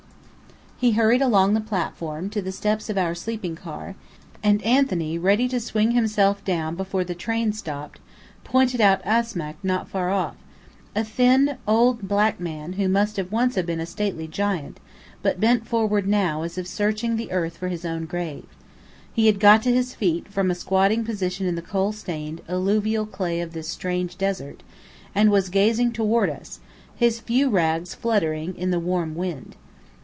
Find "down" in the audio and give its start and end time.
6.43-6.73